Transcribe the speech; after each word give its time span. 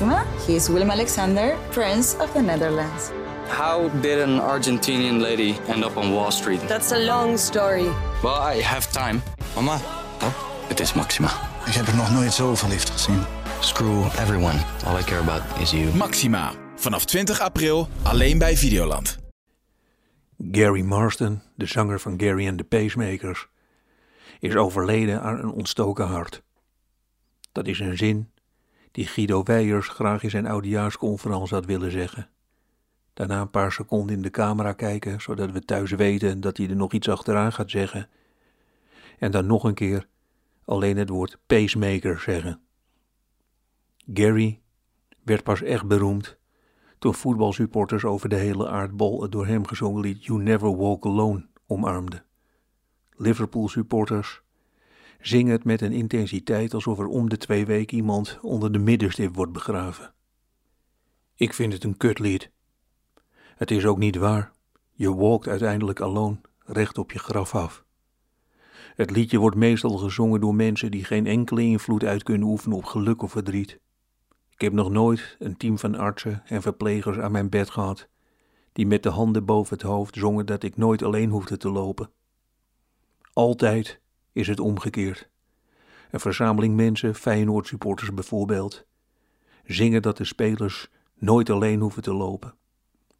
Maxima. 0.00 0.24
He 0.46 0.54
is 0.54 0.68
Willem 0.68 0.90
Alexander, 0.90 1.56
Prince 1.70 2.16
of 2.20 2.32
the 2.32 2.40
Netherlands. 2.40 3.10
How 3.48 3.88
did 4.00 4.20
an 4.20 4.38
Argentinian 4.40 5.20
lady 5.20 5.58
end 5.66 5.84
up 5.84 5.96
on 5.96 6.12
Wall 6.12 6.30
Street? 6.30 6.60
That's 6.68 6.92
a 6.92 6.98
long 6.98 7.38
story. 7.38 7.90
Well, 8.22 8.56
I 8.56 8.62
have 8.62 8.92
time. 8.92 9.22
Mama, 9.54 9.78
Het 10.68 10.80
is 10.80 10.92
Maxima. 10.94 11.28
ik 11.66 11.72
heb 11.74 11.86
er 11.86 11.96
nog 11.96 12.10
nooit 12.12 12.32
zo 12.32 12.54
verliefd 12.54 12.90
gezien. 12.90 13.22
Screw 13.60 14.04
everyone. 14.04 14.58
All 14.86 14.98
I 14.98 15.02
care 15.02 15.20
about 15.20 15.42
is 15.60 15.70
you. 15.70 15.94
Maxima. 15.94 16.52
Vanaf 16.76 17.04
20 17.04 17.40
april 17.40 17.88
alleen 18.02 18.38
bij 18.38 18.56
Videoland. 18.56 19.18
Gary 20.52 20.82
Marston, 20.82 21.42
de 21.54 21.66
zanger 21.66 22.00
van 22.00 22.14
Gary 22.20 22.48
and 22.48 22.58
the 22.58 22.64
Pacemakers, 22.64 23.46
is 24.40 24.54
overleden 24.54 25.22
aan 25.22 25.38
een 25.38 25.50
ontstoken 25.50 26.06
hart. 26.06 26.42
Dat 27.52 27.66
is 27.66 27.80
een 27.80 27.96
zin 27.96 28.30
die 28.92 29.06
Guido 29.06 29.42
Weijers 29.42 29.88
graag 29.88 30.22
in 30.22 30.30
zijn 30.30 30.46
oudejaarsconferentie 30.46 31.54
had 31.54 31.66
willen 31.66 31.90
zeggen. 31.90 32.28
Daarna 33.14 33.40
een 33.40 33.50
paar 33.50 33.72
seconden 33.72 34.16
in 34.16 34.22
de 34.22 34.30
camera 34.30 34.72
kijken, 34.72 35.20
zodat 35.20 35.50
we 35.50 35.60
thuis 35.60 35.90
weten 35.90 36.40
dat 36.40 36.56
hij 36.56 36.68
er 36.68 36.76
nog 36.76 36.92
iets 36.92 37.08
achteraan 37.08 37.52
gaat 37.52 37.70
zeggen. 37.70 38.08
En 39.18 39.30
dan 39.30 39.46
nog 39.46 39.64
een 39.64 39.74
keer 39.74 40.06
alleen 40.64 40.96
het 40.96 41.08
woord 41.08 41.38
pacemaker 41.46 42.18
zeggen. 42.18 42.60
Gary 44.14 44.60
werd 45.22 45.42
pas 45.42 45.62
echt 45.62 45.86
beroemd 45.86 46.38
toen 46.98 47.14
voetbalsupporters 47.14 48.04
over 48.04 48.28
de 48.28 48.36
hele 48.36 48.68
aardbol 48.68 49.22
het 49.22 49.32
door 49.32 49.46
hem 49.46 49.66
gezongen 49.66 50.00
lied 50.00 50.24
You 50.24 50.42
Never 50.42 50.76
Walk 50.76 51.06
Alone 51.06 51.46
omarmden. 51.66 52.24
Liverpool 53.16 53.68
supporters 53.68 54.42
zingen 55.20 55.52
het 55.52 55.64
met 55.64 55.80
een 55.80 55.92
intensiteit 55.92 56.74
alsof 56.74 56.98
er 56.98 57.06
om 57.06 57.28
de 57.28 57.36
twee 57.36 57.66
weken 57.66 57.96
iemand 57.96 58.38
onder 58.42 58.72
de 58.72 58.78
middenstip 58.78 59.34
wordt 59.34 59.52
begraven. 59.52 60.14
Ik 61.34 61.54
vind 61.54 61.72
het 61.72 61.84
een 61.84 61.96
kutlied. 61.96 62.50
Het 63.56 63.70
is 63.70 63.86
ook 63.86 63.98
niet 63.98 64.16
waar. 64.16 64.52
Je 64.92 65.14
walkt 65.14 65.48
uiteindelijk 65.48 66.00
alone 66.00 66.40
recht 66.64 66.98
op 66.98 67.12
je 67.12 67.18
graf 67.18 67.54
af. 67.54 67.84
Het 68.94 69.10
liedje 69.10 69.38
wordt 69.38 69.56
meestal 69.56 69.96
gezongen 69.96 70.40
door 70.40 70.54
mensen 70.54 70.90
die 70.90 71.04
geen 71.04 71.26
enkele 71.26 71.62
invloed 71.62 72.04
uit 72.04 72.22
kunnen 72.22 72.48
oefenen 72.48 72.76
op 72.76 72.84
geluk 72.84 73.22
of 73.22 73.30
verdriet. 73.30 73.80
Ik 74.50 74.60
heb 74.60 74.72
nog 74.72 74.90
nooit 74.90 75.36
een 75.38 75.56
team 75.56 75.78
van 75.78 75.94
artsen 75.94 76.42
en 76.46 76.62
verplegers 76.62 77.18
aan 77.18 77.32
mijn 77.32 77.48
bed 77.48 77.70
gehad, 77.70 78.08
die 78.72 78.86
met 78.86 79.02
de 79.02 79.08
handen 79.08 79.44
boven 79.44 79.76
het 79.76 79.86
hoofd 79.86 80.16
zongen 80.16 80.46
dat 80.46 80.62
ik 80.62 80.76
nooit 80.76 81.02
alleen 81.02 81.30
hoefde 81.30 81.56
te 81.56 81.70
lopen. 81.70 82.10
Altijd 83.32 84.00
is 84.38 84.48
het 84.48 84.60
omgekeerd. 84.60 85.28
Een 86.10 86.20
verzameling 86.20 86.76
mensen, 86.76 87.14
Feyenoord 87.14 87.66
supporters 87.66 88.14
bijvoorbeeld, 88.14 88.86
zingen 89.64 90.02
dat 90.02 90.16
de 90.16 90.24
spelers 90.24 90.90
nooit 91.14 91.50
alleen 91.50 91.80
hoeven 91.80 92.02
te 92.02 92.12
lopen. 92.12 92.54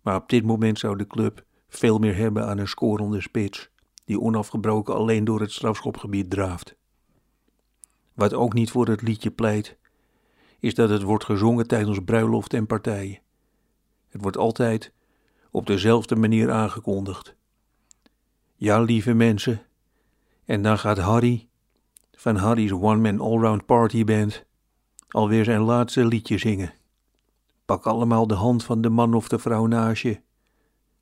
Maar 0.00 0.16
op 0.16 0.28
dit 0.28 0.44
moment 0.44 0.78
zou 0.78 0.96
de 0.96 1.06
club 1.06 1.44
veel 1.68 1.98
meer 1.98 2.16
hebben 2.16 2.46
aan 2.46 2.58
een 2.58 2.68
scorende 2.68 3.20
spits, 3.20 3.70
die 4.04 4.20
onafgebroken 4.20 4.94
alleen 4.94 5.24
door 5.24 5.40
het 5.40 5.52
strafschopgebied 5.52 6.30
draaft. 6.30 6.76
Wat 8.14 8.34
ook 8.34 8.52
niet 8.52 8.70
voor 8.70 8.88
het 8.88 9.02
liedje 9.02 9.30
pleit, 9.30 9.76
is 10.58 10.74
dat 10.74 10.90
het 10.90 11.02
wordt 11.02 11.24
gezongen 11.24 11.66
tijdens 11.66 11.98
bruiloft 12.04 12.54
en 12.54 12.66
partijen. 12.66 13.20
Het 14.08 14.22
wordt 14.22 14.36
altijd 14.36 14.92
op 15.50 15.66
dezelfde 15.66 16.16
manier 16.16 16.50
aangekondigd. 16.50 17.36
Ja, 18.54 18.80
lieve 18.80 19.14
mensen, 19.14 19.62
en 20.48 20.62
dan 20.62 20.78
gaat 20.78 20.98
Harry 20.98 21.48
van 22.12 22.36
Harry's 22.36 22.72
One 22.72 22.96
Man 22.96 23.20
Allround 23.20 23.66
Party 23.66 24.04
Band 24.04 24.44
alweer 25.08 25.44
zijn 25.44 25.60
laatste 25.60 26.06
liedje 26.06 26.38
zingen. 26.38 26.72
Pak 27.64 27.86
allemaal 27.86 28.26
de 28.26 28.34
hand 28.34 28.64
van 28.64 28.80
de 28.80 28.88
man 28.88 29.14
of 29.14 29.28
de 29.28 29.38
vrouw 29.38 29.66
naast 29.66 30.02
je. 30.02 30.20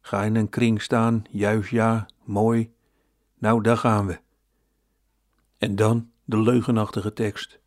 Ga 0.00 0.22
in 0.22 0.34
een 0.34 0.48
kring 0.48 0.82
staan, 0.82 1.24
juist 1.30 1.70
ja, 1.70 2.06
mooi. 2.24 2.72
Nou, 3.38 3.62
daar 3.62 3.76
gaan 3.76 4.06
we. 4.06 4.18
En 5.58 5.76
dan 5.76 6.10
de 6.24 6.40
leugenachtige 6.40 7.12
tekst. 7.12 7.60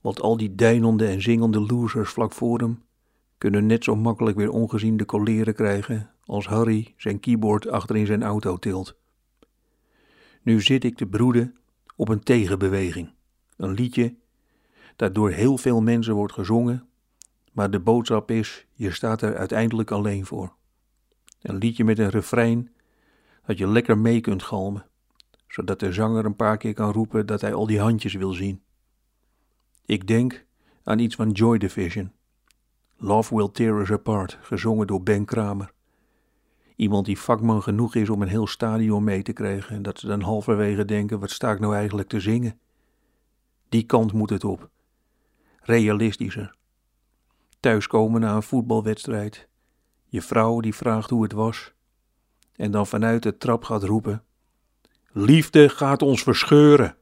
Want 0.00 0.20
al 0.20 0.36
die 0.36 0.54
deinende 0.54 1.06
en 1.06 1.22
zingende 1.22 1.60
losers 1.60 2.10
vlak 2.10 2.32
voor 2.32 2.58
hem 2.58 2.82
kunnen 3.38 3.66
net 3.66 3.84
zo 3.84 3.96
makkelijk 3.96 4.36
weer 4.36 4.50
ongezien 4.50 4.96
de 4.96 5.04
koleren 5.04 5.54
krijgen 5.54 6.10
als 6.24 6.46
Harry 6.46 6.94
zijn 6.96 7.20
keyboard 7.20 7.68
achter 7.68 7.96
in 7.96 8.06
zijn 8.06 8.22
auto 8.22 8.56
tilt. 8.56 9.02
Nu 10.44 10.60
zit 10.60 10.84
ik 10.84 10.96
te 10.96 11.06
broeden 11.06 11.56
op 11.96 12.08
een 12.08 12.22
tegenbeweging. 12.22 13.12
Een 13.56 13.72
liedje 13.72 14.14
dat 14.96 15.14
door 15.14 15.30
heel 15.30 15.58
veel 15.58 15.82
mensen 15.82 16.14
wordt 16.14 16.32
gezongen, 16.32 16.88
maar 17.52 17.70
de 17.70 17.80
boodschap 17.80 18.30
is: 18.30 18.66
je 18.72 18.90
staat 18.90 19.22
er 19.22 19.36
uiteindelijk 19.36 19.90
alleen 19.90 20.26
voor. 20.26 20.54
Een 21.42 21.56
liedje 21.56 21.84
met 21.84 21.98
een 21.98 22.08
refrein 22.08 22.72
dat 23.46 23.58
je 23.58 23.68
lekker 23.68 23.98
mee 23.98 24.20
kunt 24.20 24.42
galmen, 24.42 24.86
zodat 25.48 25.80
de 25.80 25.92
zanger 25.92 26.24
een 26.24 26.36
paar 26.36 26.56
keer 26.56 26.74
kan 26.74 26.92
roepen 26.92 27.26
dat 27.26 27.40
hij 27.40 27.54
al 27.54 27.66
die 27.66 27.80
handjes 27.80 28.14
wil 28.14 28.32
zien. 28.32 28.62
Ik 29.84 30.06
denk 30.06 30.46
aan 30.82 30.98
iets 30.98 31.14
van 31.14 31.30
Joy 31.30 31.58
Division. 31.58 32.12
Love 32.96 33.36
Will 33.36 33.48
Tear 33.52 33.80
Us 33.80 33.90
Apart, 33.90 34.38
gezongen 34.40 34.86
door 34.86 35.02
Ben 35.02 35.24
Kramer. 35.24 35.73
Iemand 36.76 37.06
die 37.06 37.18
vakman 37.18 37.62
genoeg 37.62 37.94
is 37.94 38.10
om 38.10 38.22
een 38.22 38.28
heel 38.28 38.46
stadion 38.46 39.04
mee 39.04 39.22
te 39.22 39.32
krijgen 39.32 39.76
en 39.76 39.82
dat 39.82 39.98
ze 39.98 40.06
dan 40.06 40.20
halverwege 40.20 40.84
denken, 40.84 41.20
wat 41.20 41.30
sta 41.30 41.52
ik 41.52 41.60
nou 41.60 41.74
eigenlijk 41.74 42.08
te 42.08 42.20
zingen? 42.20 42.58
Die 43.68 43.82
kant 43.82 44.12
moet 44.12 44.30
het 44.30 44.44
op. 44.44 44.68
Realistischer. 45.60 46.54
Thuiskomen 47.60 48.20
na 48.20 48.34
een 48.34 48.42
voetbalwedstrijd. 48.42 49.48
Je 50.06 50.22
vrouw 50.22 50.60
die 50.60 50.74
vraagt 50.74 51.10
hoe 51.10 51.22
het 51.22 51.32
was. 51.32 51.72
En 52.56 52.70
dan 52.70 52.86
vanuit 52.86 53.22
de 53.22 53.36
trap 53.36 53.64
gaat 53.64 53.82
roepen. 53.82 54.22
Liefde 55.12 55.68
gaat 55.68 56.02
ons 56.02 56.22
verscheuren. 56.22 56.96